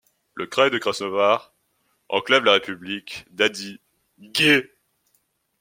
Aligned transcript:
Le 0.33 0.47
kraï 0.47 0.71
de 0.71 0.79
Krasnodar 0.79 1.53
enclave 2.09 2.43
la 2.43 2.53
république 2.53 3.23
d'Adyguée. 3.29 4.71